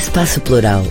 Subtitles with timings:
[0.00, 0.82] Espaço Plural.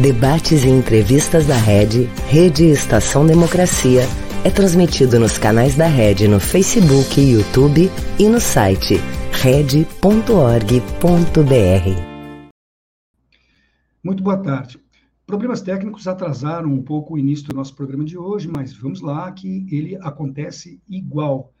[0.00, 4.02] Debates e entrevistas da Rede, Rede Estação Democracia,
[4.44, 7.90] é transmitido nos canais da Rede no Facebook, YouTube
[8.20, 8.98] e no site
[9.42, 9.82] rede.org.br.
[14.02, 14.78] Muito boa tarde.
[15.26, 19.32] Problemas técnicos atrasaram um pouco o início do nosso programa de hoje, mas vamos lá
[19.32, 21.52] que ele acontece igual.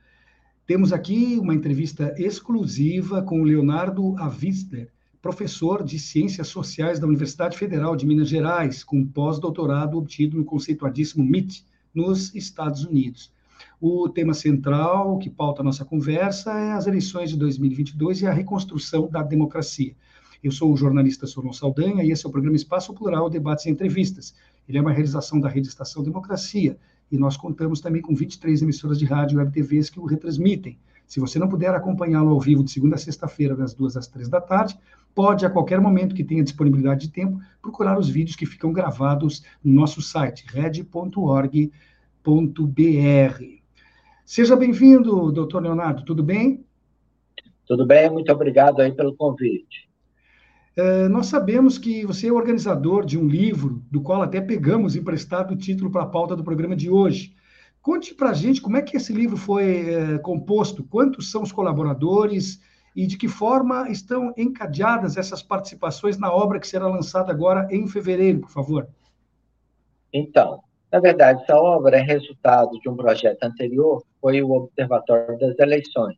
[0.64, 4.88] Temos aqui uma entrevista exclusiva com o Leonardo Avistler,
[5.22, 11.24] professor de Ciências Sociais da Universidade Federal de Minas Gerais, com pós-doutorado obtido no conceituadíssimo
[11.24, 13.32] MIT, nos Estados Unidos.
[13.80, 18.32] O tema central que pauta a nossa conversa é as eleições de 2022 e a
[18.32, 19.94] reconstrução da democracia.
[20.42, 23.70] Eu sou o jornalista Solon Saldanha e esse é o programa Espaço Plural Debates e
[23.70, 24.34] Entrevistas.
[24.68, 26.76] Ele é uma realização da Rede Estação Democracia
[27.12, 30.76] e nós contamos também com 23 emissoras de rádio e web TVs que o retransmitem.
[31.06, 34.30] Se você não puder acompanhá-lo ao vivo de segunda a sexta-feira, das duas às três
[34.30, 34.78] da tarde,
[35.14, 39.42] pode, a qualquer momento que tenha disponibilidade de tempo, procurar os vídeos que ficam gravados
[39.62, 41.72] no nosso site, red.org.br.
[44.24, 46.64] Seja bem-vindo, doutor Leonardo, tudo bem?
[47.66, 49.88] Tudo bem, muito obrigado aí pelo convite.
[50.74, 55.52] É, nós sabemos que você é organizador de um livro, do qual até pegamos emprestado
[55.52, 57.34] o título para a pauta do programa de hoje.
[57.82, 61.52] Conte para a gente como é que esse livro foi é, composto, quantos são os
[61.52, 62.60] colaboradores
[62.94, 67.86] e de que forma estão encadeadas essas participações na obra que será lançada agora em
[67.86, 68.88] fevereiro, por favor.
[70.12, 75.58] Então, na verdade, essa obra é resultado de um projeto anterior, foi o Observatório das
[75.58, 76.16] Eleições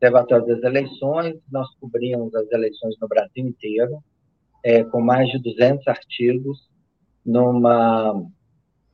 [0.00, 4.02] Observatório das Eleições, nós cobrimos as eleições no Brasil inteiro,
[4.64, 6.70] é, com mais de 200 artigos,
[7.24, 8.26] numa,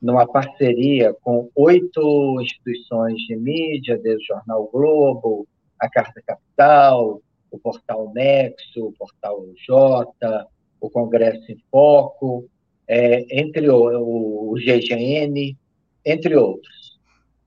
[0.02, 5.46] numa parceria com oito instituições de mídia, desde o Jornal Globo,
[5.78, 10.46] a Carta Capital, o Portal Nexo, o Portal J,
[10.80, 12.48] o Congresso em Foco,
[12.88, 15.56] é, entre o, o GGN,
[16.04, 16.98] entre outros.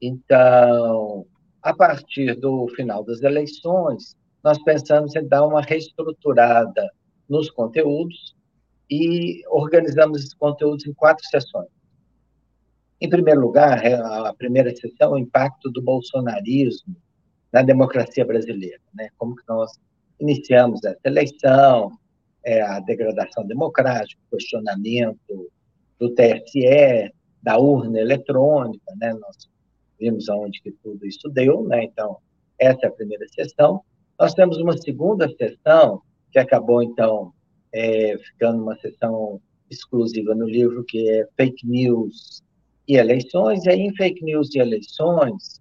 [0.02, 1.26] Então,
[1.62, 6.90] a partir do final das eleições, nós pensamos em dar uma reestruturada
[7.28, 8.36] nos conteúdos
[8.90, 11.70] e organizamos esses conteúdos em quatro sessões.
[13.00, 16.96] Em primeiro lugar, a primeira sessão, o impacto do bolsonarismo
[17.52, 19.10] na democracia brasileira, né?
[19.18, 19.72] Como que nós
[20.20, 21.92] iniciamos essa eleição,
[22.44, 25.52] é, a degradação democrática, o questionamento
[26.00, 27.12] do TSE,
[27.42, 29.14] da urna eletrônica, né?
[29.14, 29.50] Nós
[30.00, 31.84] vimos aonde que tudo isso deu, né?
[31.84, 32.18] Então,
[32.58, 33.81] essa é a primeira sessão.
[34.20, 37.34] Nós temos uma segunda sessão, que acabou, então,
[37.74, 42.44] é, ficando uma sessão exclusiva no livro, que é Fake News
[42.88, 43.66] e Eleições.
[43.66, 45.59] E aí, em Fake News e Eleições,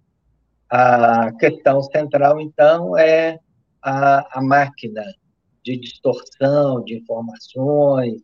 [0.69, 3.39] a questão central, então, é
[3.81, 5.03] a, a máquina
[5.63, 8.21] de distorção de informações,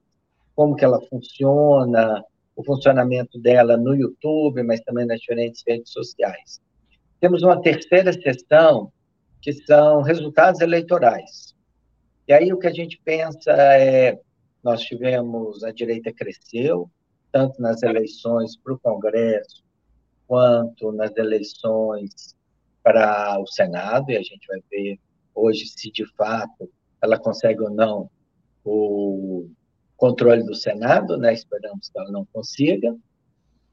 [0.56, 2.24] como que ela funciona,
[2.56, 6.62] o funcionamento dela no YouTube, mas também nas diferentes redes sociais.
[7.20, 8.92] Temos uma terceira sessão,
[9.42, 11.54] que são resultados eleitorais.
[12.28, 14.20] E aí o que a gente pensa é,
[14.64, 16.90] nós tivemos, a direita cresceu,
[17.32, 19.64] tanto nas eleições para o Congresso,
[20.28, 22.36] quanto nas eleições
[22.84, 25.00] para o Senado, e a gente vai ver
[25.34, 26.70] hoje se de fato
[27.02, 28.10] ela consegue ou não
[28.64, 29.50] o
[29.98, 31.34] controle do Senado, né?
[31.34, 32.96] esperamos que ela não consiga.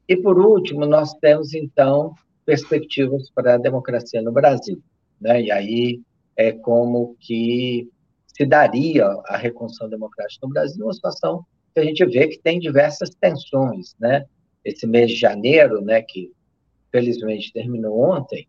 [0.07, 2.13] E, por último, nós temos, então,
[2.45, 4.81] perspectivas para a democracia no Brasil.
[5.19, 5.43] Né?
[5.43, 6.01] E aí
[6.35, 7.89] é como que
[8.27, 12.59] se daria a reconstrução democrática no Brasil, uma situação que a gente vê que tem
[12.59, 13.95] diversas tensões.
[13.99, 14.25] Né?
[14.63, 16.31] Esse mês de janeiro, né, que
[16.93, 18.47] felizmente terminou ontem,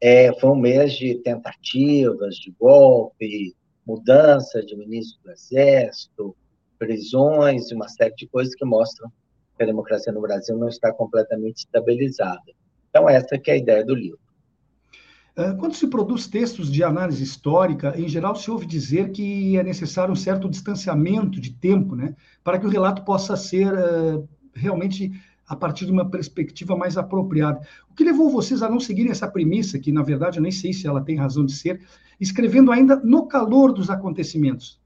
[0.00, 3.54] é, foi um mês de tentativas de golpe,
[3.86, 6.36] mudança de ministro do Exército,
[6.76, 9.10] prisões e uma série de coisas que mostram
[9.56, 12.42] que a democracia no Brasil não está completamente estabilizada.
[12.90, 14.18] Então, essa que é a ideia do livro.
[15.36, 19.62] É, quando se produz textos de análise histórica, em geral se ouve dizer que é
[19.62, 25.12] necessário um certo distanciamento de tempo, né, para que o relato possa ser uh, realmente
[25.54, 27.60] a partir de uma perspectiva mais apropriada.
[27.90, 30.72] O que levou vocês a não seguirem essa premissa, que na verdade eu nem sei
[30.72, 31.80] se ela tem razão de ser,
[32.20, 34.80] escrevendo ainda no calor dos acontecimentos?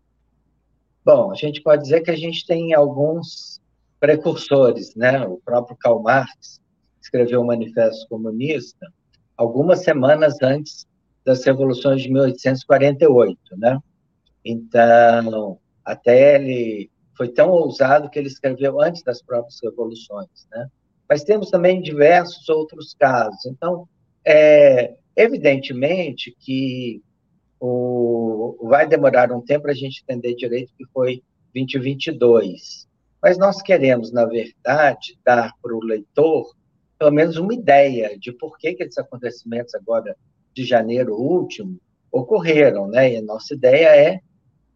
[1.05, 3.61] Bom, a gente pode dizer que a gente tem alguns
[3.99, 5.27] precursores, né?
[5.27, 6.61] O próprio Karl Marx
[7.01, 8.87] escreveu o Manifesto Comunista
[9.37, 10.87] algumas semanas antes
[11.25, 13.79] das revoluções de 1848, né?
[14.45, 20.69] Então, até ele foi tão ousado que ele escreveu antes das próprias revoluções, né?
[21.09, 23.45] Mas temos também diversos outros casos.
[23.45, 23.89] Então,
[24.25, 27.03] é evidentemente que
[27.61, 31.21] o, vai demorar um tempo para a gente entender direito que foi
[31.53, 32.87] 2022.
[33.21, 36.55] Mas nós queremos, na verdade, dar para o leitor
[36.99, 40.17] pelo menos uma ideia de por que, que esses acontecimentos agora
[40.55, 41.81] de janeiro último
[42.13, 43.13] ocorreram, né?
[43.13, 44.21] E a nossa ideia é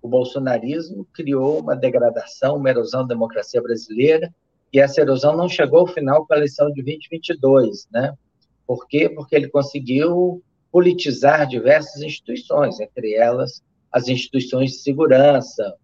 [0.02, 4.32] o bolsonarismo criou uma degradação, uma erosão da democracia brasileira,
[4.72, 8.14] e essa erosão não chegou ao final com a eleição de 2022, né?
[8.66, 9.08] Por quê?
[9.08, 13.62] Porque ele conseguiu politizar diversas instituições, entre elas
[13.93, 15.75] as instituições de segurança.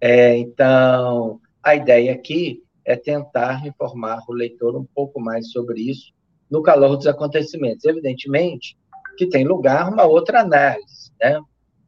[0.00, 6.12] É, então, a ideia aqui é tentar informar o leitor um pouco mais sobre isso
[6.48, 7.84] no calor dos acontecimentos.
[7.84, 8.76] Evidentemente
[9.16, 11.40] que tem lugar uma outra análise, né?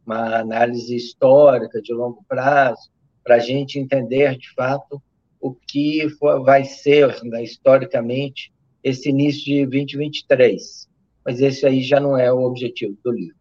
[0.08, 2.90] Uma análise histórica de longo prazo,
[3.22, 5.02] para a gente entender, de fato,
[5.38, 6.06] o que
[6.44, 8.50] vai ser, né, historicamente,
[8.82, 10.88] esse início de 2023.
[11.24, 13.36] Mas esse aí já não é o objetivo do livro.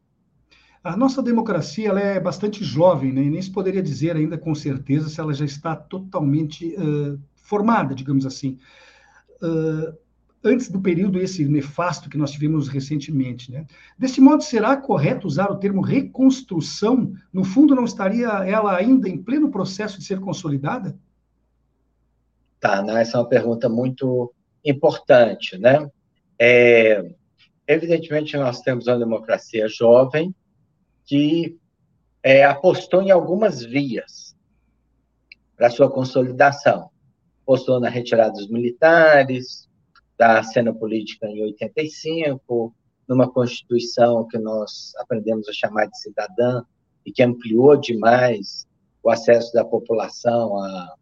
[0.83, 3.21] A nossa democracia ela é bastante jovem, né?
[3.21, 8.25] nem se poderia dizer ainda com certeza se ela já está totalmente uh, formada, digamos
[8.25, 8.57] assim,
[9.41, 9.97] uh,
[10.47, 13.51] antes do período esse nefasto que nós tivemos recentemente.
[13.51, 13.65] Né?
[13.97, 17.13] Desse modo, será correto usar o termo reconstrução?
[17.31, 20.97] No fundo, não estaria ela ainda em pleno processo de ser consolidada?
[22.59, 23.01] Tá, né?
[23.01, 24.33] essa é uma pergunta muito
[24.65, 25.89] importante, né?
[26.39, 27.13] É,
[27.67, 30.33] evidentemente, nós temos uma democracia jovem
[31.05, 31.57] que
[32.23, 34.35] é, apostou em algumas vias
[35.55, 36.89] para sua consolidação.
[37.43, 39.66] Apostou na retirada dos militares,
[40.17, 42.73] da cena política em 85,
[43.07, 46.63] numa Constituição que nós aprendemos a chamar de cidadã
[47.05, 48.67] e que ampliou demais
[49.03, 50.95] o acesso da população a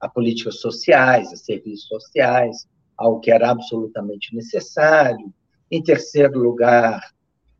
[0.00, 5.32] a políticas sociais, a serviços sociais, algo que era absolutamente necessário.
[5.70, 7.12] Em terceiro lugar,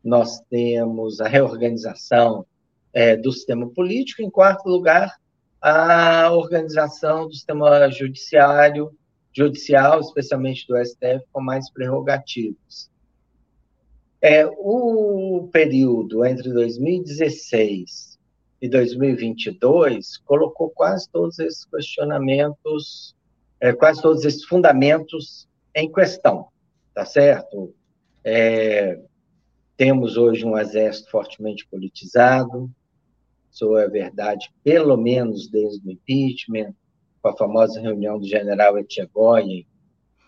[0.03, 2.45] nós temos a reorganização
[2.91, 4.23] é, do sistema político.
[4.23, 5.15] Em quarto lugar,
[5.61, 8.91] a organização do sistema judiciário,
[9.33, 12.89] judicial, especialmente do STF, com mais prerrogativas.
[14.21, 18.19] É, o período entre 2016
[18.61, 23.15] e 2022 colocou quase todos esses questionamentos,
[23.59, 26.47] é, quase todos esses fundamentos em questão,
[26.93, 27.73] tá certo?
[28.23, 28.99] É,
[29.75, 32.69] temos hoje um exército fortemente politizado,
[33.49, 36.75] isso é verdade, pelo menos desde o impeachment,
[37.21, 39.65] com a famosa reunião do general Etchegói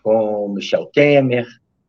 [0.02, 1.46] com Michel Temer,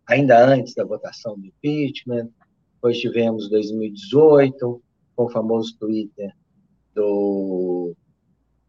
[0.08, 2.30] ainda antes da votação do impeachment,
[2.76, 4.82] depois tivemos 2018,
[5.16, 6.34] com o famoso Twitter
[6.94, 7.96] do,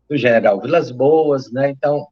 [0.08, 1.70] do general Vilas Boas, né?
[1.70, 2.06] Então,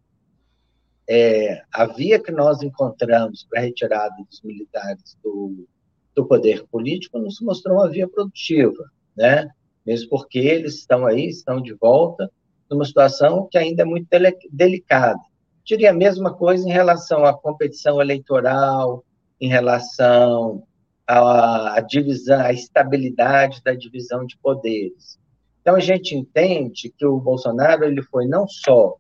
[1.09, 5.67] é, a via que nós encontramos para a retirada dos militares do,
[6.15, 9.49] do poder político nos mostrou uma via produtiva, né?
[9.85, 12.31] Mesmo porque eles estão aí, estão de volta,
[12.71, 14.07] numa situação que ainda é muito
[14.51, 15.21] delicada.
[15.65, 19.05] Diria a mesma coisa em relação à competição eleitoral,
[19.41, 20.63] em relação
[21.07, 25.19] a divisão, a estabilidade da divisão de poderes.
[25.61, 28.97] Então a gente entende que o Bolsonaro ele foi não só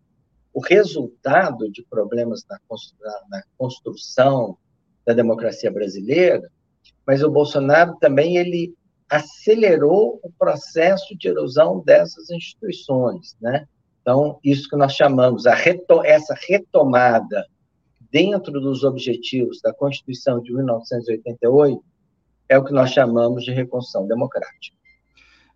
[0.52, 2.58] o resultado de problemas na,
[3.28, 4.56] na construção
[5.04, 6.50] da democracia brasileira,
[7.06, 8.74] mas o Bolsonaro também ele
[9.08, 13.66] acelerou o processo de erosão dessas instituições, né?
[14.00, 17.46] Então, isso que nós chamamos, reto essa retomada
[18.10, 21.82] dentro dos objetivos da Constituição de 1988,
[22.48, 24.76] é o que nós chamamos de reconstrução democrática.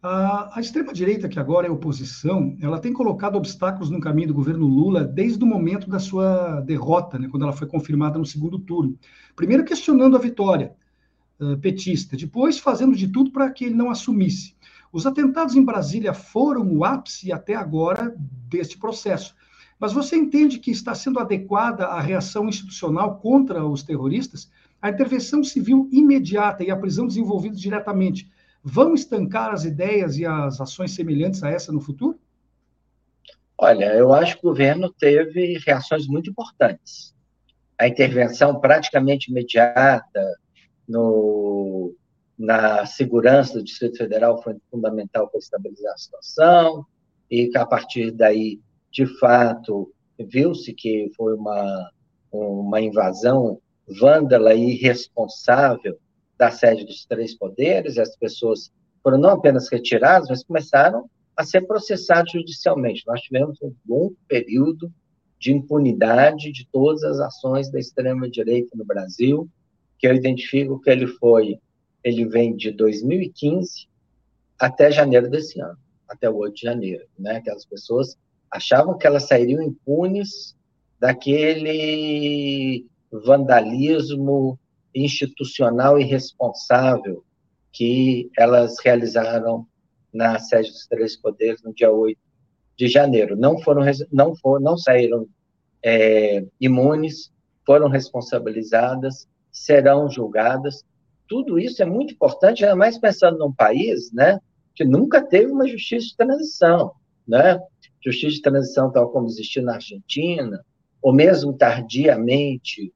[0.03, 5.05] A, extrema-direita, que agora é oposição, ela tem colocado obstáculos no caminho do governo Lula
[5.05, 8.97] desde o momento da sua derrota, né, quando ela foi confirmada no segundo turno.
[9.35, 10.75] Primeiro questionando a vitória
[11.61, 14.57] petista, depois fazendo de tudo para que ele não assumisse.
[14.93, 18.15] Os atentados em Brasília foram o ápice até agora
[18.49, 19.35] deste processo.
[19.79, 24.51] Mas você entende que está sendo adequada a reação institucional contra os terroristas?
[24.83, 28.31] A intervenção civil imediata e a prisão desenvolvida diretamente
[28.63, 32.19] vão estancar as ideias e as ações semelhantes a essa no futuro?
[33.57, 37.15] Olha, eu acho que o governo teve reações muito importantes.
[37.77, 40.21] A intervenção praticamente imediata
[40.89, 41.95] no,
[42.39, 46.87] na segurança do Distrito Federal foi fundamental para estabilizar a situação,
[47.31, 51.91] e que a partir daí, de fato, viu-se que foi uma,
[52.33, 55.99] uma invasão vândala e irresponsável
[56.37, 61.63] da sede dos três poderes, as pessoas foram não apenas retiradas, mas começaram a ser
[61.67, 63.05] processadas judicialmente.
[63.07, 64.93] Nós tivemos um bom período
[65.39, 69.49] de impunidade de todas as ações da extrema-direita no Brasil,
[69.99, 71.59] que eu identifico que ele foi,
[72.05, 73.89] ele vem de 2015
[74.59, 75.79] até janeiro desse ano,
[76.09, 77.37] até o 8 de janeiro, né?
[77.37, 78.17] Aquelas pessoas
[78.51, 80.57] achavam que elas sairiam impunes
[80.99, 84.59] daquele vandalismo
[84.95, 87.25] institucional irresponsável
[87.73, 89.67] que elas realizaram
[90.13, 92.19] na sede dos Três Poderes no dia 8
[92.77, 93.37] de janeiro.
[93.37, 95.29] Não foram, não foram, não saíram
[95.83, 97.31] é, imunes,
[97.65, 100.85] foram responsabilizadas, serão julgadas.
[101.29, 104.41] Tudo isso é muito importante, ainda mais pensando num país, né,
[104.75, 106.93] que nunca teve uma justiça de transição,
[107.27, 107.61] né?
[108.05, 110.65] Justiça de transição tal como existiu na Argentina,
[111.03, 112.93] ou mesmo tardiamente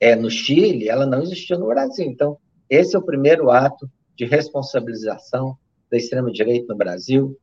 [0.00, 2.06] é, no Chile, ela não existiu no Brasil.
[2.06, 5.56] Então, esse é o primeiro ato de responsabilização
[5.90, 7.38] da extrema-direita no Brasil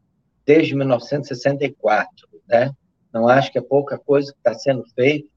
[0.46, 2.27] desde 1964.
[2.48, 2.72] Né?
[3.13, 5.27] Não acho que é pouca coisa que está sendo feita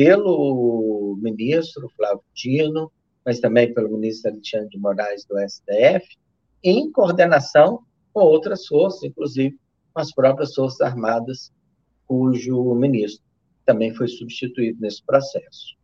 [0.00, 2.90] pelo ministro Flávio Dino,
[3.22, 6.16] mas também pelo ministro Alexandre de Moraes do STF,
[6.64, 9.58] em coordenação com outras forças, inclusive
[9.92, 11.52] com as próprias Forças Armadas,
[12.06, 13.22] cujo ministro
[13.66, 15.76] também foi substituído nesse processo.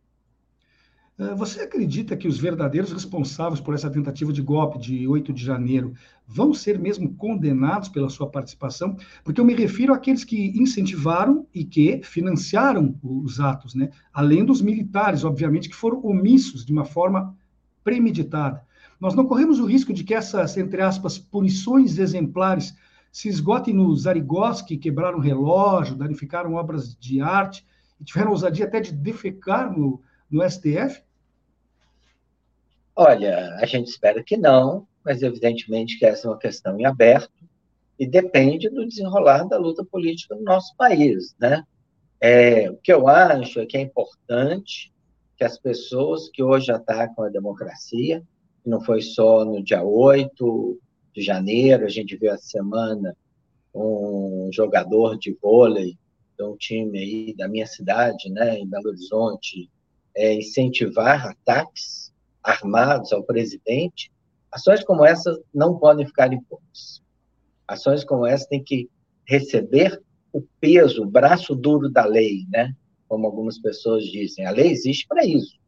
[1.19, 5.43] Eh, você acredita que os verdadeiros responsáveis por essa tentativa de golpe de 8 de
[5.43, 5.93] janeiro
[6.27, 8.95] vão ser mesmo condenados pela sua participação?
[9.23, 13.89] Porque eu me refiro àqueles que incentivaram e que financiaram os atos, né?
[14.13, 17.35] Além dos militares, obviamente, que foram omissos de uma forma
[17.83, 18.63] premeditada.
[18.99, 22.75] Nós não corremos o risco de que essas, entre aspas, punições exemplares
[23.11, 27.65] se esgotem nos arigós que quebraram relógio, danificaram obras de arte
[27.99, 31.06] e tiveram ousadia até de defecar no, no STF?
[32.99, 37.29] Olha, a gente espera que não, mas evidentemente que essa é uma questão em aberto
[37.99, 41.63] e depende do desenrolar da luta política no nosso país, né?
[42.19, 44.91] É, o que eu acho é que é importante
[45.37, 48.23] que as pessoas que hoje atacam a democracia,
[48.65, 50.79] não foi só no dia 8
[51.13, 53.15] de janeiro, a gente viu essa semana
[53.75, 55.95] um jogador de vôlei
[56.35, 59.69] de um time aí da minha cidade, né, em Belo Horizonte,
[60.15, 62.06] é, incentivar ataques
[62.47, 64.09] armados ao presidente,
[64.49, 67.03] ações como essas não podem ficar impunes.
[67.67, 68.89] Ações como essa têm que
[69.25, 70.01] receber
[70.31, 72.73] o peso, o braço duro da lei, né?
[73.09, 74.45] Como algumas pessoas dizem.
[74.45, 75.59] A lei existe para isso.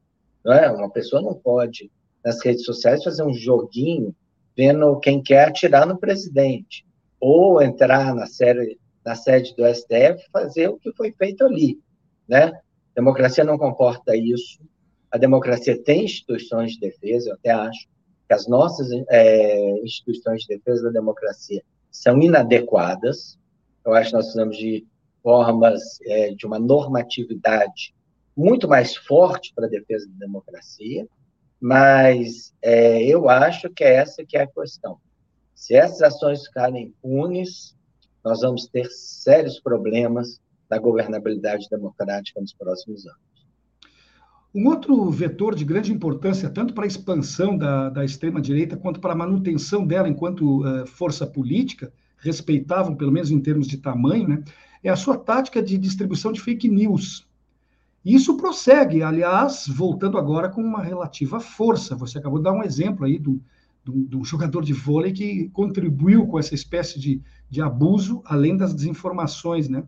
[0.43, 0.71] Não é?
[0.71, 1.91] Uma pessoa não pode,
[2.23, 4.15] nas redes sociais, fazer um joguinho
[4.55, 6.85] vendo quem quer atirar no presidente.
[7.19, 11.77] Ou entrar na, série, na sede do STF fazer o que foi feito ali.
[12.25, 12.57] Né?
[12.95, 14.61] Democracia não comporta isso.
[15.11, 17.87] A democracia tem instituições de defesa, eu até acho
[18.27, 23.39] que as nossas é, instituições de defesa da democracia são inadequadas.
[23.83, 24.85] Eu acho que nós precisamos de
[25.23, 27.93] formas é, de uma normatividade
[28.37, 31.07] muito mais forte para a defesa da democracia,
[31.59, 34.97] mas é, eu acho que é essa que é a questão.
[35.53, 37.75] Se essas ações ficarem impunes,
[38.23, 40.39] nós vamos ter sérios problemas
[40.69, 43.28] na governabilidade democrática nos próximos anos.
[44.53, 49.13] Um outro vetor de grande importância, tanto para a expansão da, da extrema-direita, quanto para
[49.13, 54.43] a manutenção dela enquanto uh, força política, respeitável, pelo menos em termos de tamanho, né,
[54.83, 57.27] é a sua tática de distribuição de fake news.
[58.03, 61.95] Isso prossegue, aliás, voltando agora com uma relativa força.
[61.95, 63.41] Você acabou de dar um exemplo aí do,
[63.83, 68.73] do, do jogador de vôlei que contribuiu com essa espécie de, de abuso, além das
[68.73, 69.83] desinformações, né?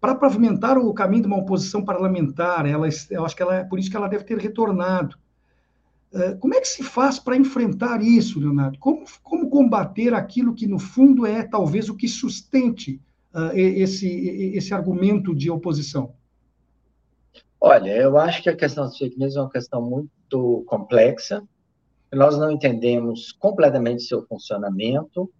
[0.00, 2.66] Para pavimentar o caminho de uma oposição parlamentar.
[2.66, 5.16] Ela, eu acho que ela, é por isso que ela deve ter retornado.
[6.12, 8.78] Uh, como é que se faz para enfrentar isso, Leonardo?
[8.78, 13.00] Como, como combater aquilo que, no fundo, é talvez o que sustente
[13.34, 14.08] uh, esse,
[14.54, 16.14] esse argumento de oposição?
[17.60, 21.42] Olha, eu acho que a questão das fake news é uma questão muito complexa.
[22.12, 25.30] Nós não entendemos completamente seu funcionamento,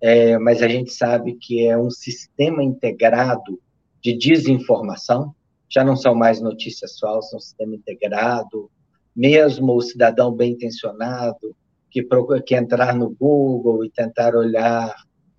[0.00, 3.60] é, mas a gente sabe que é um sistema integrado
[4.02, 5.34] de desinformação,
[5.68, 8.70] já não são mais notícias falsas, é um sistema integrado,
[9.14, 11.54] mesmo o cidadão bem intencionado
[11.90, 14.94] que, procura, que entrar no Google e tentar olhar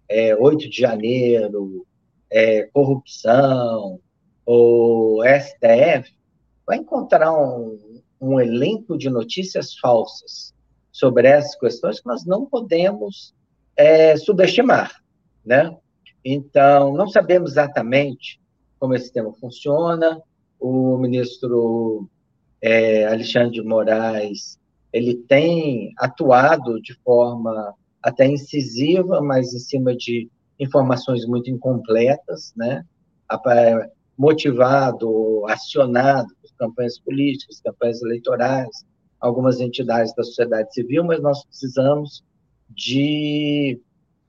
[0.08, 1.86] é, 8 de janeiro,
[2.32, 4.00] é, corrupção,
[4.46, 6.12] ou STF,
[6.66, 10.54] vai encontrar um, um elenco de notícias falsas
[10.92, 13.34] sobre essas questões que nós não podemos
[13.76, 15.02] é, subestimar,
[15.46, 15.76] né?
[16.26, 18.40] Então, não sabemos exatamente
[18.80, 20.22] como esse sistema funciona.
[20.60, 22.10] O ministro
[22.62, 24.60] é, Alexandre de Moraes
[24.92, 32.84] ele tem atuado de forma até incisiva, mas em cima de informações muito incompletas, né?
[34.18, 38.86] Motivado, acionado por campanhas políticas, campanhas eleitorais,
[39.20, 42.24] algumas entidades da sociedade civil, mas nós precisamos
[42.70, 43.80] de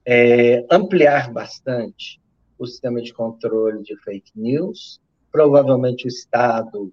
[0.04, 2.20] é, ampliar bastante
[2.64, 5.00] o sistema de controle de fake news.
[5.32, 6.92] Provavelmente o Estado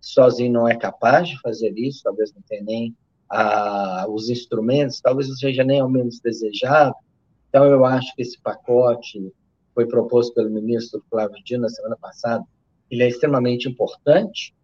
[0.00, 2.96] sozinho não é capaz de fazer isso, talvez não tenha nem
[3.28, 6.94] ah, os instrumentos, talvez não seja nem ao menos desejado.
[7.48, 9.32] Então, eu acho que esse pacote
[9.74, 12.44] foi proposto pelo ministro Flávio Dino na semana passada,
[12.90, 14.54] ele é extremamente importante,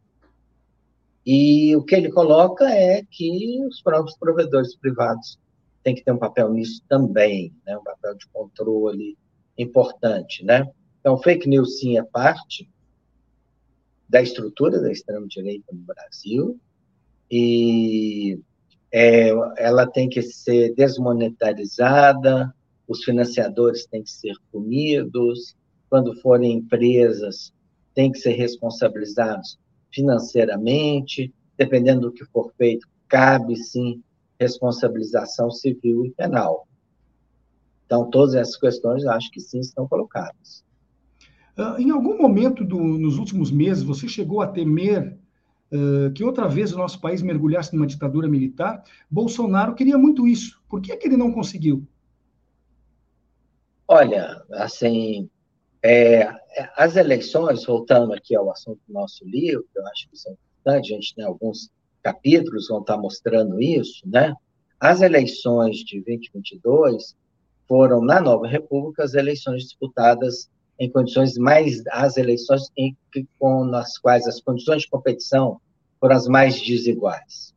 [1.24, 5.38] e o que ele coloca é que os próprios provedores privados
[5.82, 7.76] têm que ter um papel nisso também, né?
[7.76, 9.16] um papel de controle
[9.56, 10.44] importante.
[10.44, 10.68] Né?
[11.00, 12.68] Então, fake news, sim, é parte
[14.08, 16.60] da estrutura da extrema-direita no Brasil,
[17.30, 18.38] e
[18.92, 22.54] é, ela tem que ser desmonetarizada,
[22.86, 25.56] os financiadores têm que ser punidos,
[25.88, 27.52] quando forem empresas,
[27.94, 29.58] têm que ser responsabilizados
[29.90, 34.02] financeiramente, dependendo do que for feito, cabe sim
[34.38, 36.66] responsabilização civil e penal.
[37.92, 40.64] Então, todas essas questões, acho que sim, estão colocadas.
[41.58, 45.18] Uh, em algum momento do, nos últimos meses, você chegou a temer
[45.70, 48.82] uh, que outra vez o nosso país mergulhasse numa ditadura militar?
[49.10, 50.58] Bolsonaro queria muito isso.
[50.70, 51.86] Por que, é que ele não conseguiu?
[53.86, 55.28] Olha, assim,
[55.84, 56.26] é,
[56.78, 60.94] as eleições, voltando aqui ao assunto do nosso livro, eu acho que isso é importante,
[60.94, 61.70] a gente tem alguns
[62.02, 64.34] capítulos vão estar mostrando isso, né?
[64.80, 67.20] As eleições de 2022
[67.68, 72.96] foram, na Nova República, as eleições disputadas em condições mais, as eleições em,
[73.38, 75.60] com, nas quais as condições de competição
[76.00, 77.54] foram as mais desiguais.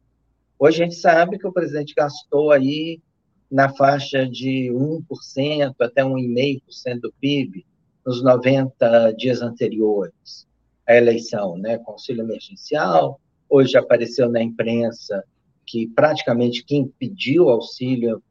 [0.59, 3.01] Hoje a gente sabe que o presidente gastou aí
[3.49, 7.65] na faixa de 1% até 1,5% do PIB
[8.05, 10.47] nos 90 dias anteriores
[10.87, 11.77] à eleição, né?
[11.79, 13.19] Conselho emergencial,
[13.49, 15.23] hoje apareceu na imprensa
[15.65, 18.21] que praticamente quem pediu auxílio,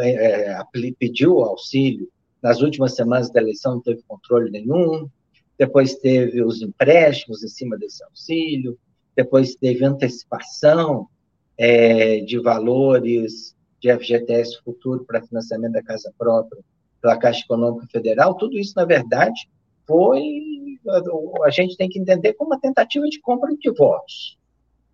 [0.00, 0.64] é, é
[0.98, 2.08] pediu auxílio
[2.42, 5.08] nas últimas semanas da eleição não teve controle nenhum,
[5.58, 8.78] depois teve os empréstimos em cima desse auxílio,
[9.14, 11.08] depois teve antecipação
[11.58, 16.62] é, de valores de FGTS futuro para financiamento da casa própria
[17.00, 19.48] pela Caixa Econômica Federal, tudo isso, na verdade,
[19.86, 20.22] foi.
[21.44, 24.38] A gente tem que entender como uma tentativa de compra de votos.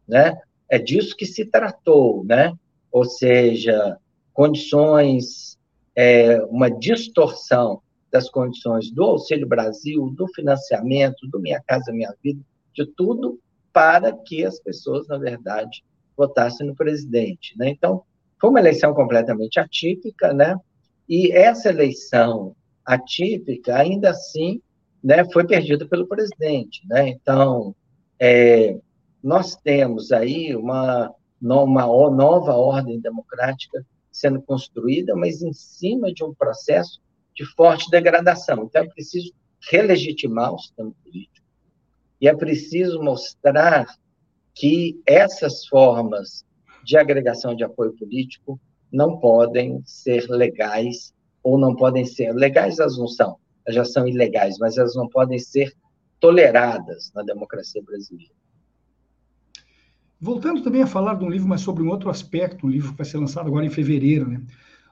[0.08, 0.38] Né?
[0.68, 2.54] É disso que se tratou, né?
[2.92, 3.98] ou seja,
[4.32, 5.58] condições,
[5.94, 12.40] é, uma distorção das condições do Auxílio Brasil, do financiamento, do Minha Casa Minha Vida,
[12.74, 13.38] de tudo
[13.72, 15.82] para que as pessoas, na verdade,
[16.16, 17.56] votassem no presidente.
[17.56, 17.70] Né?
[17.70, 18.02] Então,
[18.38, 20.56] foi uma eleição completamente atípica, né?
[21.08, 24.60] E essa eleição atípica, ainda assim,
[25.02, 26.86] né, foi perdida pelo presidente.
[26.86, 27.08] Né?
[27.08, 27.74] Então,
[28.18, 28.78] é,
[29.22, 36.34] nós temos aí uma, uma nova ordem democrática sendo construída, mas em cima de um
[36.34, 37.00] processo
[37.34, 38.64] de forte degradação.
[38.64, 39.32] Então, é preciso
[39.70, 41.46] relegitimar o sistema político
[42.20, 43.86] e é preciso mostrar
[44.54, 46.44] que essas formas
[46.84, 48.60] de agregação de apoio político
[48.92, 54.06] não podem ser legais ou não podem ser legais elas não são, elas já são
[54.06, 55.72] ilegais, mas elas não podem ser
[56.20, 58.34] toleradas na democracia brasileira.
[60.24, 62.98] Voltando também a falar de um livro, mas sobre um outro aspecto, um livro que
[62.98, 64.40] vai ser lançado agora em fevereiro, né?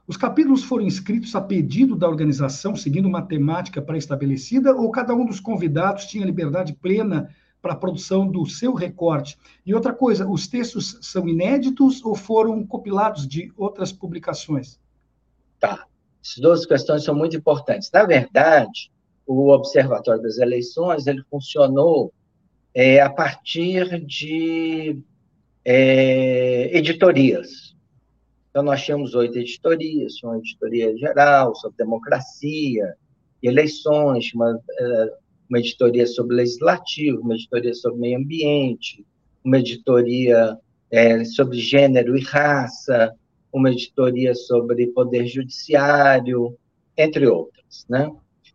[0.04, 5.24] Os capítulos foram escritos a pedido da organização, seguindo uma temática pré-estabelecida, ou cada um
[5.24, 9.38] dos convidados tinha liberdade plena para a produção do seu recorte.
[9.64, 14.80] E outra coisa, os textos são inéditos ou foram compilados de outras publicações?
[15.60, 15.86] Tá.
[16.20, 17.88] Essas duas questões são muito importantes.
[17.92, 18.90] Na verdade,
[19.24, 22.12] o Observatório das Eleições ele funcionou
[22.74, 25.00] é, a partir de
[25.64, 27.76] é, editorias.
[28.50, 32.96] Então, nós tínhamos oito editorias, uma editoria geral sobre democracia
[33.42, 35.12] eleições, uma, é,
[35.48, 39.04] uma editoria sobre legislativo, uma editoria sobre meio ambiente,
[39.44, 40.58] uma editoria
[40.90, 43.14] é, sobre gênero e raça,
[43.52, 46.56] uma editoria sobre poder judiciário,
[46.96, 48.10] entre outras, né?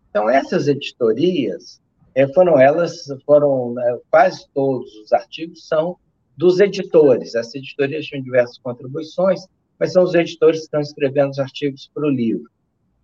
[0.09, 1.81] Então essas editorias
[2.13, 5.97] é, foram elas foram né, quase todos os artigos são
[6.37, 7.35] dos editores.
[7.35, 9.41] Essas editorias tinham diversas contribuições,
[9.79, 12.49] mas são os editores que estão escrevendo os artigos para o livro.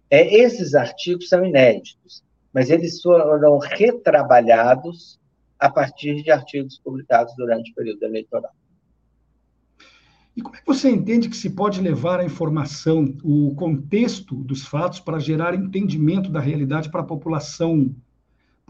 [0.09, 5.19] É, esses artigos são inéditos mas eles foram retrabalhados
[5.59, 8.51] a partir de artigos publicados durante o período eleitoral.
[10.35, 14.65] E como é que você entende que se pode levar a informação, o contexto dos
[14.65, 17.93] fatos, para gerar entendimento da realidade para a população?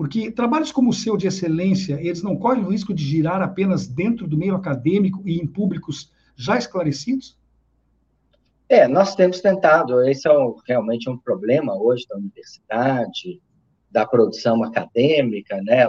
[0.01, 3.85] Porque trabalhos como o seu de excelência, eles não correm o risco de girar apenas
[3.85, 7.37] dentro do meio acadêmico e em públicos já esclarecidos?
[8.67, 10.01] É, nós temos tentado.
[10.01, 10.31] Esse é
[10.67, 13.39] realmente um problema hoje da universidade,
[13.91, 15.85] da produção acadêmica, né?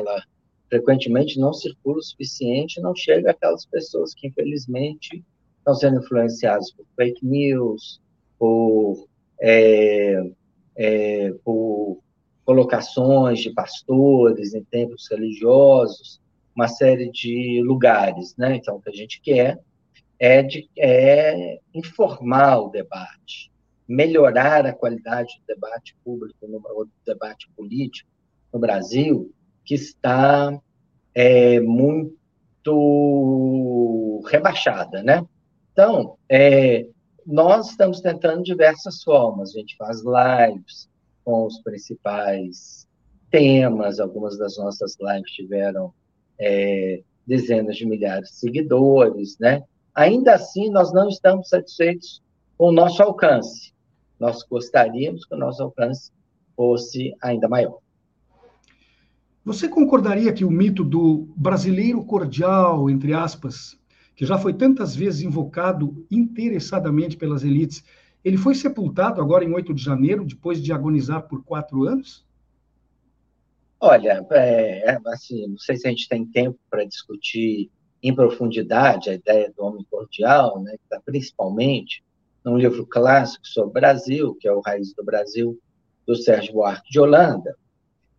[0.69, 5.25] frequentemente não circula o suficiente, não chega aquelas pessoas que, infelizmente,
[5.57, 7.99] estão sendo influenciadas por fake news,
[8.39, 9.09] por,
[9.41, 10.23] é,
[10.77, 12.03] é, por
[12.45, 16.21] colocações de pastores em templos religiosos,
[16.55, 18.37] uma série de lugares.
[18.37, 18.57] Né?
[18.57, 19.59] Então, o que a gente quer
[20.19, 23.51] é, de, é informar o debate,
[23.89, 28.11] melhorar a qualidade do debate público, no, do debate político
[28.53, 29.33] no Brasil,
[29.65, 30.61] que está
[31.15, 32.73] é, muito
[34.27, 35.27] rebaixada, né?
[35.73, 36.87] Então, é,
[37.27, 39.55] nós estamos tentando diversas formas.
[39.55, 40.92] A gente faz lives
[41.25, 42.89] com os principais
[43.31, 44.01] temas.
[44.01, 45.93] Algumas das nossas lives tiveram
[46.39, 49.63] é, dezenas de milhares de seguidores, né?
[49.95, 52.23] Ainda assim, nós não estamos satisfeitos
[52.57, 53.73] com o nosso alcance.
[54.19, 56.11] Nós gostaríamos que o nosso alcance
[56.57, 57.79] fosse ainda maior.
[59.45, 63.77] Você concordaria que o mito do brasileiro cordial, entre aspas,
[64.15, 67.83] que já foi tantas vezes invocado interessadamente pelas elites,
[68.25, 72.25] ele foi sepultado agora em 8 de janeiro, depois de agonizar por quatro anos?
[73.81, 77.69] Olha, é, é assim, não sei se a gente tem tempo para discutir
[78.03, 82.03] em profundidade a ideia do homem cordial, né, que está principalmente
[82.45, 85.59] num livro clássico sobre o Brasil, que é o Raiz do Brasil,
[86.07, 87.57] do Sérgio Buarque de Holanda,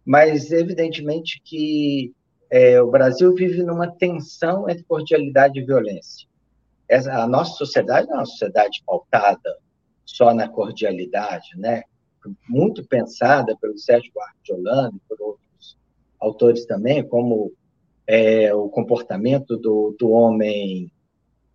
[0.05, 2.13] mas evidentemente que
[2.49, 6.27] é, o Brasil vive numa tensão entre cordialidade e violência.
[6.87, 9.57] Essa, a nossa sociedade é uma sociedade pautada
[10.05, 11.83] só na cordialidade, né?
[12.47, 15.77] muito pensada pelo Sérgio Buarque de Holanda e por outros
[16.19, 17.51] autores também, como
[18.07, 20.91] é, o comportamento do, do homem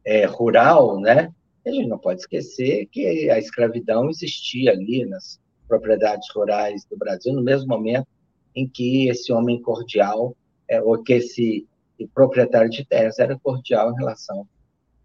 [0.04, 1.32] é, rural, né?
[1.66, 7.34] A gente não pode esquecer que a escravidão existia ali nas propriedades rurais do Brasil,
[7.34, 8.06] no mesmo momento
[8.54, 10.34] em que esse homem cordial,
[10.68, 11.66] é, ou que esse
[12.14, 14.46] proprietário de terras era cordial em relação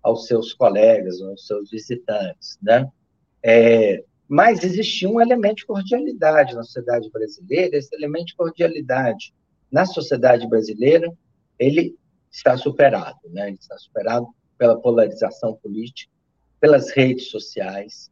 [0.01, 2.89] aos seus colegas, aos seus visitantes, né?
[3.43, 9.33] É, mas existia um elemento de cordialidade na sociedade brasileira, esse elemento de cordialidade
[9.71, 11.11] na sociedade brasileira
[11.59, 11.97] ele
[12.31, 13.47] está superado, né?
[13.47, 14.27] Ele está superado
[14.57, 16.11] pela polarização política,
[16.59, 18.09] pelas redes sociais,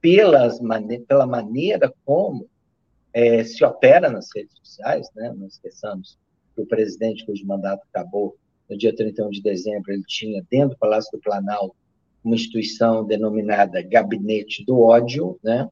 [0.00, 2.48] pelas mane pela maneira como
[3.12, 5.32] é, se opera nas redes sociais, né?
[5.36, 6.18] Não esqueçamos
[6.54, 8.36] que o presidente, cujo mandato acabou
[8.68, 11.76] no dia 31 de dezembro, ele tinha dentro do Palácio do Planalto
[12.24, 15.68] uma instituição denominada Gabinete do Ódio, né?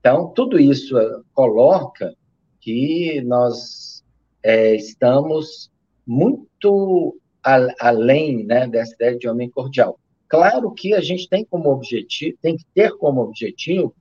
[0.00, 2.14] Então, tudo isso eh, coloca
[2.60, 4.04] que nós
[4.42, 5.70] é, estamos
[6.06, 9.98] muito a, além né, dessa ideia de homem cordial.
[10.28, 13.94] Claro que a gente tem como objetivo, tem que ter como objetivo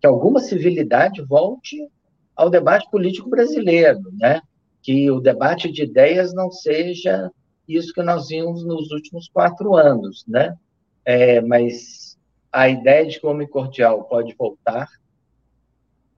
[0.00, 1.88] que alguma civilidade volte
[2.36, 4.40] ao debate político brasileiro, né?
[4.82, 7.30] Que o debate de ideias não seja
[7.66, 10.56] isso que nós vimos nos últimos quatro anos, né?
[11.04, 12.18] É, mas
[12.52, 14.88] a ideia de que o homem cordial pode voltar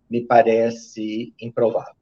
[0.08, 1.94] me parece improvável.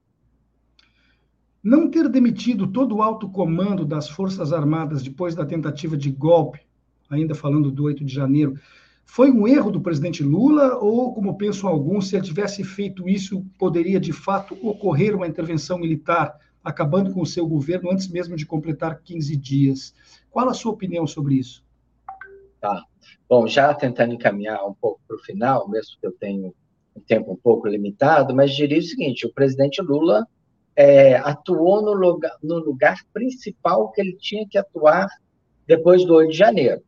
[1.63, 6.61] Não ter demitido todo o alto comando das Forças Armadas depois da tentativa de golpe,
[7.09, 8.59] ainda falando do 8 de janeiro,
[9.07, 13.45] foi um erro do presidente Lula ou, como pensam alguns, se ele tivesse feito isso,
[13.59, 18.45] poderia de fato ocorrer uma intervenção militar, acabando com o seu governo antes mesmo de
[18.45, 19.95] completar 15 dias?
[20.31, 21.64] Qual a sua opinião sobre isso?
[22.65, 22.83] Tá.
[23.29, 26.55] Bom, já tentando encaminhar um pouco para o final, mesmo que eu tenho
[26.97, 30.27] um tempo um pouco limitado, mas diria o seguinte: o presidente Lula
[30.75, 35.09] é, atuou no lugar, no lugar principal que ele tinha que atuar
[35.67, 36.83] depois do 8 de janeiro,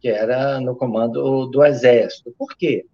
[0.00, 2.32] que era no comando do Exército.
[2.38, 2.86] Por quê?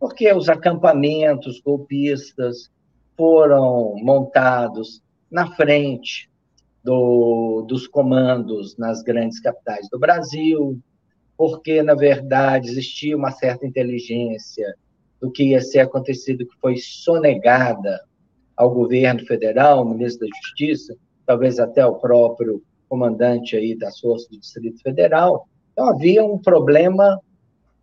[0.00, 2.70] Porque os acampamentos golpistas
[3.14, 6.30] foram montados na frente
[6.82, 10.82] do, dos comandos nas grandes capitais do Brasil,
[11.36, 14.74] porque, na verdade, existia uma certa inteligência
[15.20, 18.00] do que ia ser acontecido, que foi sonegada
[18.56, 24.28] ao governo federal, ao ministro da Justiça, talvez até ao próprio comandante aí das forças
[24.28, 25.48] do Distrito Federal.
[25.72, 27.20] Então, havia um problema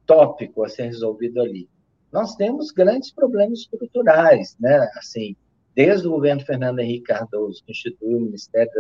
[0.06, 1.68] tópico a ser resolvido ali.
[2.12, 4.90] Nós temos grandes problemas estruturais, né?
[4.98, 5.36] Assim,
[5.76, 8.72] desde o governo Fernando Henrique Cardoso, que instituiu o Ministério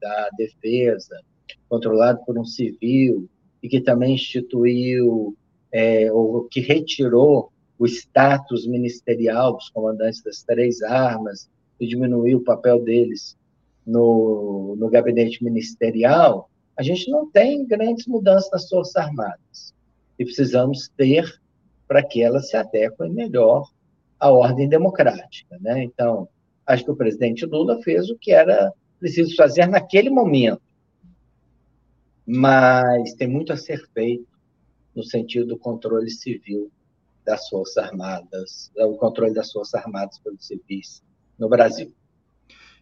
[0.00, 1.20] da Defesa,
[1.68, 3.28] controlado por um civil,
[3.66, 5.36] e que também instituiu,
[5.72, 11.50] é, ou que retirou o status ministerial dos comandantes das três armas
[11.80, 13.36] e diminuir o papel deles
[13.84, 19.74] no, no gabinete ministerial, a gente não tem grandes mudanças nas Forças Armadas.
[20.18, 21.40] E precisamos ter
[21.88, 23.68] para que elas se adequem melhor
[24.18, 25.58] à ordem democrática.
[25.60, 25.82] Né?
[25.82, 26.28] Então,
[26.66, 30.60] Acho que o presidente Lula fez o que era preciso fazer naquele momento.
[32.26, 34.26] Mas tem muito a ser feito
[34.94, 36.70] no sentido do controle civil
[37.24, 41.02] das Forças Armadas, o controle das Forças Armadas pelos civis
[41.38, 41.92] no Brasil.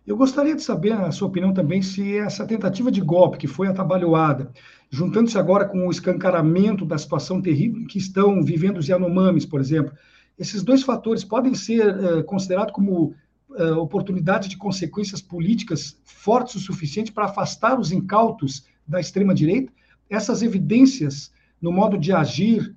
[0.06, 3.68] Eu gostaria de saber a sua opinião também se essa tentativa de golpe que foi
[3.68, 4.52] atabalhoada,
[4.90, 9.94] juntando-se agora com o escancaramento da situação terrível que estão vivendo os Yanomamis, por exemplo,
[10.38, 13.14] esses dois fatores podem ser uh, considerados como
[13.48, 19.72] uh, oportunidades de consequências políticas fortes o suficiente para afastar os incautos da extrema-direita?
[20.08, 22.76] Essas evidências no modo de agir,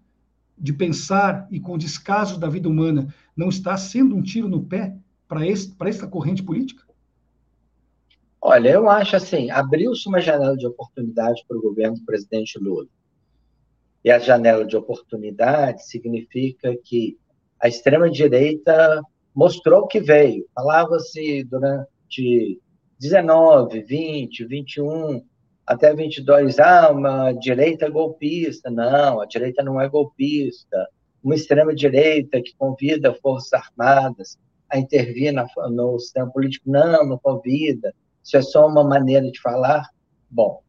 [0.57, 4.63] de pensar e com o descaso da vida humana não está sendo um tiro no
[4.63, 4.95] pé
[5.27, 6.87] para esta corrente política?
[8.39, 12.87] Olha, eu acho assim, abriu-se uma janela de oportunidade para o governo do presidente Lula.
[14.03, 17.17] E a janela de oportunidade significa que
[17.59, 19.01] a extrema-direita
[19.35, 20.47] mostrou que veio.
[20.55, 22.61] Falava-se durante
[22.99, 25.25] 19, 20, 21,
[25.67, 28.71] até 22, ah, uma direita golpista.
[28.71, 30.87] Não, a direita não é golpista.
[31.23, 36.69] Uma extrema-direita que convida forças armadas a intervir na, no sistema político.
[36.69, 37.93] Não, não convida
[38.27, 39.89] isso é só uma maneira de falar?
[40.29, 40.61] Bom,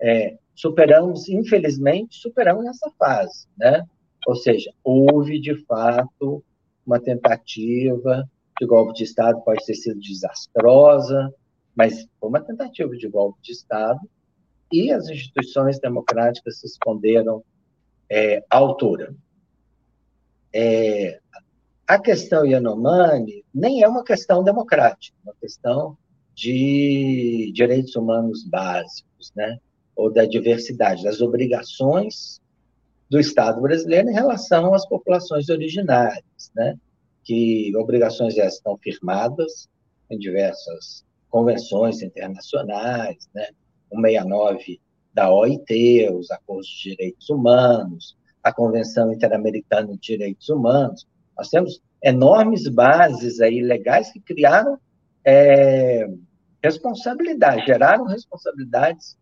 [0.00, 3.86] é, superamos, infelizmente, superamos essa fase, né?
[4.26, 6.42] Ou seja, houve, de fato,
[6.84, 8.28] uma tentativa
[8.60, 11.32] de golpe de Estado, pode ter sido desastrosa,
[11.76, 14.00] mas foi uma tentativa de golpe de Estado
[14.72, 17.44] e as instituições democráticas responderam
[18.10, 19.14] é, à altura.
[20.52, 21.20] É,
[21.86, 25.96] a questão Yanomami nem é uma questão democrática, é uma questão
[26.34, 29.58] de direitos humanos básicos, né?
[29.94, 32.40] ou da diversidade, das obrigações
[33.08, 36.76] do Estado brasileiro em relação às populações originárias, né?
[37.24, 39.68] que obrigações essas estão firmadas
[40.10, 43.48] em diversas convenções internacionais, né?
[43.90, 44.80] 169
[45.12, 51.06] da OIT, os Acordos de Direitos Humanos, a Convenção Interamericana de Direitos Humanos.
[51.36, 54.78] Nós temos enormes bases aí legais que criaram
[55.24, 56.06] é,
[57.66, 59.16] geraram responsabilidades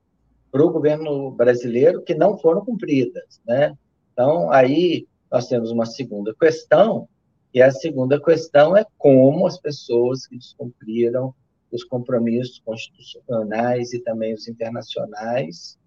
[0.50, 3.76] para o governo brasileiro que não foram cumpridas, né?
[4.12, 7.08] Então, aí nós temos uma segunda questão,
[7.52, 11.34] e a segunda questão é como as pessoas que descumpriram
[11.74, 15.78] os compromissos constitucionais e também os internacionais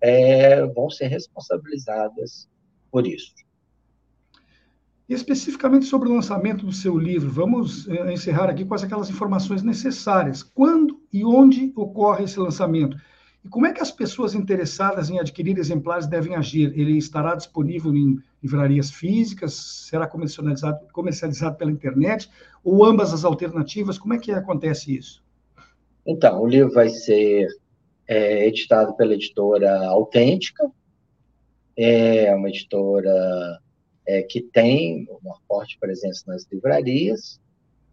[0.00, 2.48] é, vão ser responsabilizadas
[2.90, 3.32] por isso.
[5.08, 9.62] E especificamente sobre o lançamento do seu livro, vamos é, encerrar aqui com aquelas informações
[9.62, 10.42] necessárias.
[10.42, 12.96] Quando e onde ocorre esse lançamento?
[13.44, 16.76] E como é que as pessoas interessadas em adquirir exemplares devem agir?
[16.76, 19.54] Ele estará disponível em livrarias físicas?
[19.88, 22.28] Será comercializado, comercializado pela internet?
[22.64, 23.98] Ou ambas as alternativas?
[23.98, 25.24] Como é que acontece isso?
[26.06, 27.48] Então, o livro vai ser
[28.06, 30.70] é, editado pela editora Autêntica,
[31.76, 33.60] é uma editora
[34.06, 37.40] é, que tem uma forte presença nas livrarias.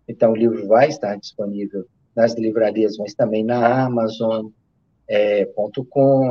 [0.08, 4.54] Então, o livro vai estar disponível nas livrarias, mas também na Amazon.com,
[5.08, 5.42] é,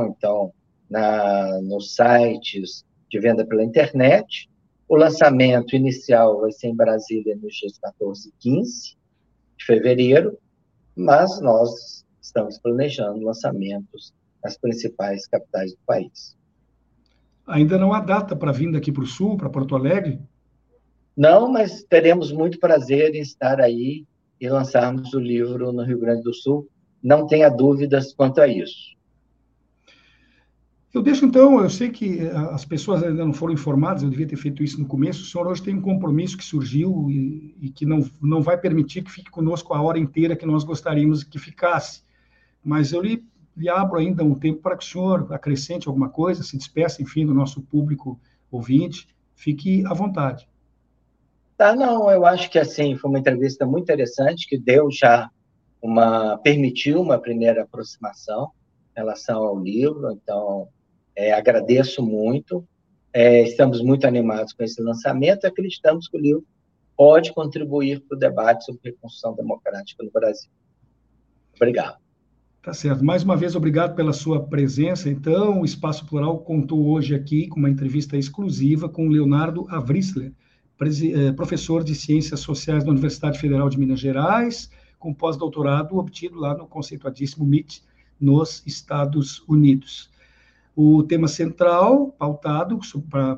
[0.07, 0.53] então,
[0.89, 4.49] na, nos sites de venda pela internet.
[4.87, 8.95] O lançamento inicial vai ser em Brasília nos dias 14 e 15
[9.57, 10.37] de fevereiro,
[10.95, 16.37] mas nós estamos planejando lançamentos nas principais capitais do país.
[17.45, 20.21] Ainda não há data para vir daqui para o Sul, para Porto Alegre?
[21.15, 24.05] Não, mas teremos muito prazer em estar aí
[24.39, 26.67] e lançarmos o livro no Rio Grande do Sul.
[27.01, 28.95] Não tenha dúvidas quanto a isso.
[30.93, 34.27] Eu deixo então, eu sei que eh, as pessoas ainda não foram informadas, eu devia
[34.27, 35.23] ter feito isso no começo.
[35.23, 39.03] O senhor hoje tem um compromisso que surgiu e, e que não, não vai permitir
[39.03, 42.03] que fique conosco a hora inteira que nós gostaríamos que ficasse.
[42.63, 43.25] Mas eu lhe
[43.57, 47.25] e abro ainda um tempo para que o senhor acrescente alguma coisa, se despeça, enfim,
[47.25, 48.19] do nosso público
[48.51, 49.07] ouvinte.
[49.35, 50.47] Fique à vontade.
[51.57, 55.29] Tá, não, eu acho que assim foi uma entrevista muito interessante que deu já
[55.81, 58.51] uma permitiu uma primeira aproximação
[58.95, 60.11] em relação ao livro.
[60.11, 60.67] Então,
[61.15, 62.67] é, agradeço muito.
[63.13, 65.45] É, estamos muito animados com esse lançamento.
[65.45, 66.45] Acreditamos que o livro
[66.97, 70.49] pode contribuir para o debate sobre reconstrução democrática no Brasil.
[71.55, 71.97] Obrigado.
[72.61, 73.03] Tá certo.
[73.03, 75.09] Mais uma vez, obrigado pela sua presença.
[75.09, 80.31] Então, o Espaço Plural contou hoje aqui com uma entrevista exclusiva com Leonardo Avrisler,
[80.81, 86.55] eh, professor de Ciências Sociais da Universidade Federal de Minas Gerais, com pós-doutorado obtido lá
[86.57, 87.83] no conceituadíssimo MIT,
[88.17, 90.09] nos Estados Unidos.
[90.75, 92.79] O tema central, pautado,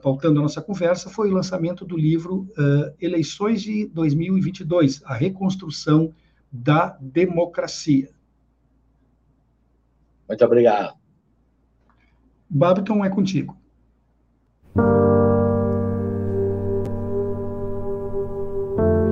[0.01, 6.13] pautando a nossa conversa, foi o lançamento do livro uh, Eleições de 2022, a reconstrução
[6.49, 8.09] da democracia.
[10.27, 10.95] Muito obrigado.
[12.49, 13.57] Babiton, é contigo.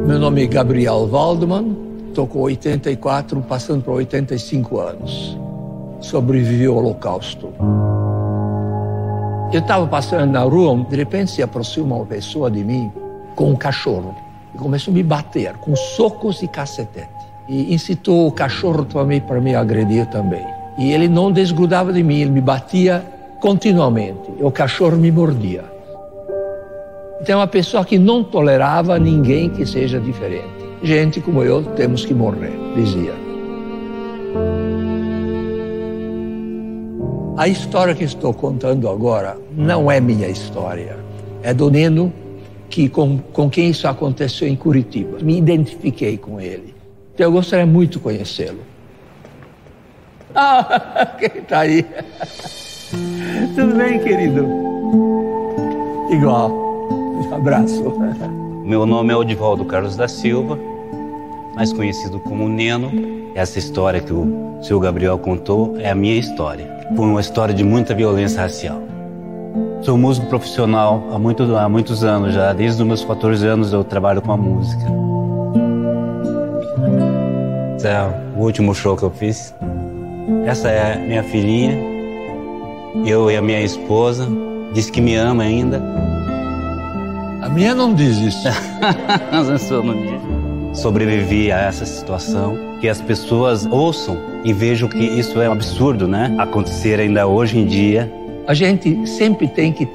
[0.07, 1.75] Meu nome é Gabriel Waldman,
[2.07, 5.38] estou com 84, passando para 85 anos.
[6.01, 7.53] Sobrevivi ao Holocausto.
[9.53, 12.91] Eu estava passando na rua, de repente se aproxima uma pessoa de mim
[13.35, 14.15] com um cachorro
[14.51, 17.07] e começou a me bater com socos e cacetete.
[17.47, 20.43] E incitou o cachorro também para me agredir também.
[20.75, 23.05] E ele não desgrudava de mim, ele me batia
[23.39, 24.31] continuamente.
[24.39, 25.63] E o cachorro me mordia.
[27.21, 30.49] Então, é uma pessoa que não tolerava ninguém que seja diferente.
[30.81, 33.32] Gente como eu temos que morrer, dizia.
[37.35, 40.97] A história que estou contando agora não é minha história.
[41.41, 42.13] É do Neno,
[42.69, 45.17] que, com, com quem isso aconteceu em Curitiba.
[45.19, 46.75] Me identifiquei com ele.
[47.13, 48.59] Então, eu gostaria muito de conhecê-lo.
[50.35, 51.85] Ah, quem está aí?
[53.55, 54.47] Tudo bem, querido?
[56.09, 56.49] Igual.
[56.49, 57.83] Um abraço.
[58.65, 60.57] Meu nome é Odivaldo Carlos da Silva,
[61.55, 63.22] mais conhecido como Neno.
[63.35, 66.67] Essa história que o seu Gabriel contou é a minha história.
[66.95, 68.79] Foi uma história de muita violência racial.
[69.81, 72.53] Sou músico profissional há, muito, há muitos anos já.
[72.53, 74.83] Desde os meus 14 anos eu trabalho com a música.
[77.75, 78.03] Esse é
[78.37, 79.53] o último show que eu fiz.
[80.45, 81.75] Essa é minha filhinha.
[83.03, 84.27] Eu e a minha esposa.
[84.73, 85.81] Diz que me ama ainda.
[87.41, 88.47] A minha não diz isso.
[89.83, 90.79] não diz.
[90.79, 92.72] Sobrevivi a essa situação.
[92.83, 96.35] Que as pessoas ouçam e vejam que isso é um absurdo, né?
[96.37, 98.11] Acontecer ainda hoje em dia.
[98.45, 99.87] A gente sempre tem que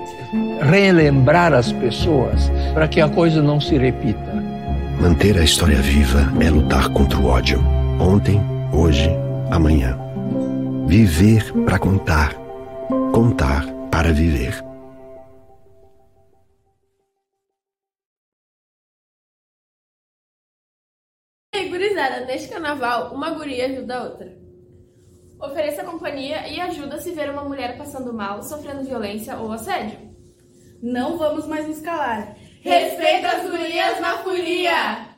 [0.63, 4.43] relembrar as pessoas para que a coisa não se repita.
[4.99, 7.63] Manter a história viva é lutar contra o ódio.
[8.01, 8.41] Ontem,
[8.73, 9.11] hoje,
[9.51, 9.99] amanhã.
[10.87, 12.33] Viver para contar.
[13.13, 14.68] Contar para viver.
[22.29, 24.37] Neste carnaval, uma guria ajuda a outra.
[25.41, 29.99] Ofereça companhia e ajuda se ver uma mulher passando mal, sofrendo violência ou assédio.
[30.83, 32.37] Não vamos mais nos calar.
[32.61, 35.09] Respeita as gurias na folia!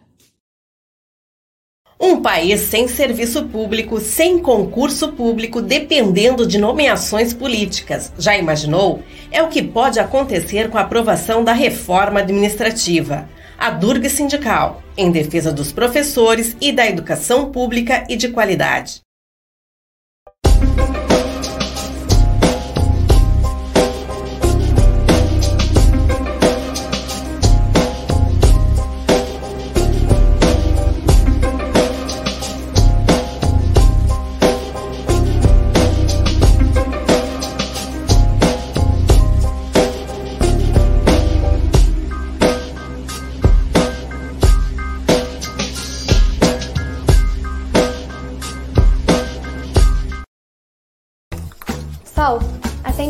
[2.01, 8.13] Um país sem serviço público, sem concurso público, dependendo de nomeações políticas.
[8.19, 9.03] Já imaginou?
[9.31, 13.29] É o que pode acontecer com a aprovação da reforma administrativa.
[13.61, 19.03] A Durga Sindical, em defesa dos professores e da educação pública e de qualidade.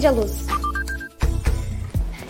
[0.01, 0.47] Acende a luz.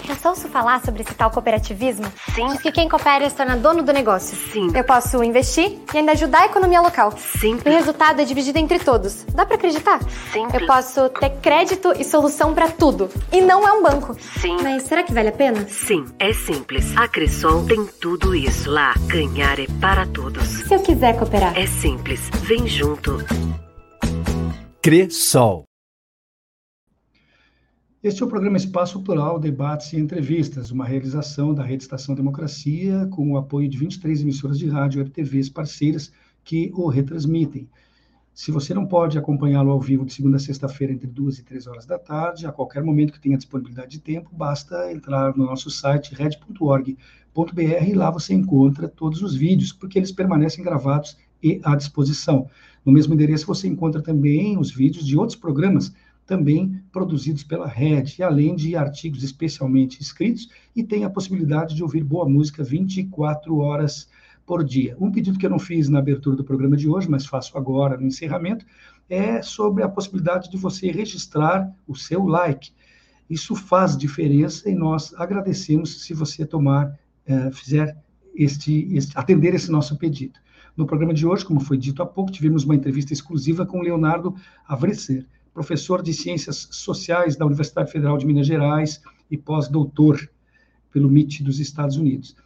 [0.08, 2.04] Eu só ouço falar sobre esse tal cooperativismo?
[2.34, 2.48] Sim.
[2.48, 4.36] Diz que quem coopera se torna dono do negócio.
[4.52, 4.68] Sim.
[4.74, 7.14] Eu posso investir e ainda ajudar a economia local.
[7.16, 7.58] Sim.
[7.64, 9.24] E o resultado é dividido entre todos.
[9.32, 10.00] Dá pra acreditar?
[10.32, 10.48] Sim.
[10.52, 13.08] Eu posso ter crédito e solução pra tudo.
[13.32, 14.16] E não é um banco.
[14.40, 14.56] Sim.
[14.62, 15.64] Mas será que vale a pena?
[15.68, 16.96] Sim, é simples.
[16.96, 18.68] A Cressol tem tudo isso.
[18.68, 20.44] Lá, ganhar é para todos.
[20.44, 21.56] Se eu quiser cooperar?
[21.56, 22.28] É simples.
[22.42, 23.24] Vem junto.
[24.82, 25.69] Cressol.
[28.02, 33.06] Este é o programa Espaço Plural, Debates e Entrevistas, uma realização da Rede Estação Democracia,
[33.10, 36.10] com o apoio de 23 emissoras de rádio e TVs parceiras
[36.42, 37.68] que o retransmitem.
[38.32, 41.66] Se você não pode acompanhá-lo ao vivo de segunda a sexta-feira, entre duas e três
[41.66, 45.68] horas da tarde, a qualquer momento que tenha disponibilidade de tempo, basta entrar no nosso
[45.68, 51.76] site red.org.br e lá você encontra todos os vídeos, porque eles permanecem gravados e à
[51.76, 52.48] disposição.
[52.82, 55.92] No mesmo endereço você encontra também os vídeos de outros programas
[56.30, 62.04] também produzidos pela Rede, além de artigos especialmente escritos, e tem a possibilidade de ouvir
[62.04, 64.08] boa música 24 horas
[64.46, 64.96] por dia.
[65.00, 67.96] Um pedido que eu não fiz na abertura do programa de hoje, mas faço agora
[67.96, 68.64] no encerramento,
[69.08, 72.70] é sobre a possibilidade de você registrar o seu like.
[73.28, 77.96] Isso faz diferença e nós agradecemos se você tomar, eh, fizer
[78.36, 80.38] este, este, atender esse nosso pedido.
[80.76, 84.32] No programa de hoje, como foi dito há pouco, tivemos uma entrevista exclusiva com Leonardo
[84.68, 90.28] Avrecer, professor de Ciências Sociais da Universidade Federal de Minas Gerais e pós-doutor
[90.92, 92.36] pelo MIT dos Estados Unidos.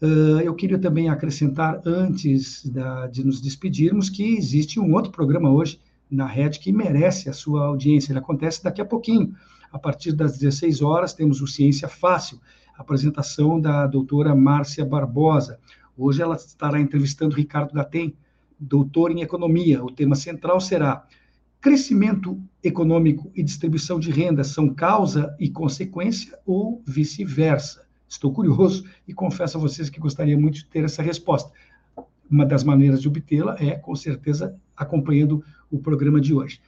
[0.00, 5.50] Uh, eu queria também acrescentar, antes da, de nos despedirmos, que existe um outro programa
[5.50, 5.78] hoje
[6.10, 8.12] na rede que merece a sua audiência.
[8.12, 9.34] Ele acontece daqui a pouquinho.
[9.70, 12.40] A partir das 16 horas, temos o Ciência Fácil,
[12.76, 15.58] apresentação da doutora Márcia Barbosa.
[15.96, 18.16] Hoje ela estará entrevistando Ricardo Gatem,
[18.58, 19.84] doutor em economia.
[19.84, 21.04] O tema central será
[21.60, 27.84] crescimento econômico e distribuição de renda são causa e consequência ou vice-versa?
[28.08, 31.52] Estou curioso e confesso a vocês que gostaria muito de ter essa resposta.
[32.30, 36.60] Uma das maneiras de obtê-la é, com certeza, acompanhando o programa de hoje.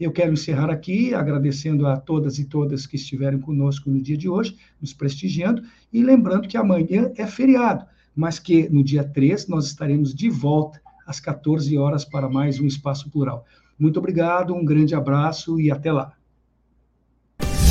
[0.00, 4.28] Eu quero encerrar aqui agradecendo a todas e todas que estiveram conosco no dia de
[4.28, 7.84] hoje, nos prestigiando, e lembrando que amanhã é feriado,
[8.14, 12.66] mas que no dia 3 nós estaremos de volta às 14 horas para mais um
[12.66, 13.44] Espaço Plural.
[13.78, 16.12] Muito obrigado, um grande abraço e até lá.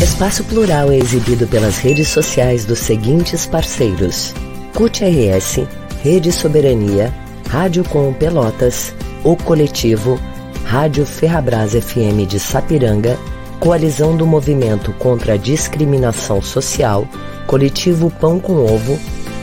[0.01, 4.33] Espaço Plural é exibido pelas redes sociais dos seguintes parceiros:
[4.73, 5.67] CUT RS,
[6.03, 7.13] Rede Soberania,
[7.49, 8.93] Rádio Com Pelotas,
[9.23, 10.19] O Coletivo,
[10.65, 13.17] Rádio Ferrabras FM de Sapiranga,
[13.59, 17.07] Coalizão do Movimento contra a Discriminação Social,
[17.47, 18.99] Coletivo Pão com Ovo,